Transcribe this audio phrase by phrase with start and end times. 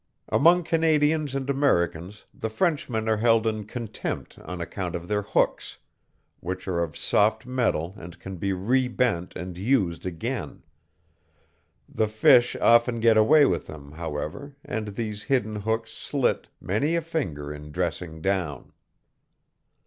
[0.29, 5.77] Among Canadians and Americans the Frenchmen are held in contempt on account of their hooks,
[6.39, 10.63] which are of soft metal and can be rebent and used again.
[11.87, 17.01] The fish often get away with them, however, and these hidden hooks slit many a
[17.03, 18.73] finger in dressing down.